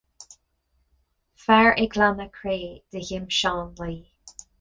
[1.47, 2.57] Fear ag glanadh cré
[2.97, 3.99] de ghimseán láí.